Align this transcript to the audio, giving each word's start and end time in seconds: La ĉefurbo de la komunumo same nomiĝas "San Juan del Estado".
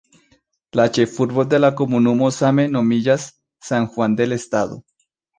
La 0.79 0.85
ĉefurbo 0.97 1.43
de 1.49 1.59
la 1.59 1.69
komunumo 1.81 2.29
same 2.37 2.65
nomiĝas 2.75 3.27
"San 3.67 3.85
Juan 3.93 4.15
del 4.23 4.35
Estado". 4.39 4.79